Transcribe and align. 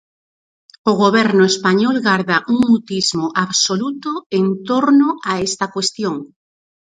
O 0.89 0.93
goberno 1.03 1.43
español 1.53 1.95
garda 2.07 2.37
un 2.51 2.57
mutismo 2.69 3.25
absoluto 3.45 4.11
en 4.39 4.45
torno 4.69 5.07
a 5.31 5.33
esta 5.47 5.65
cuestión. 5.75 6.15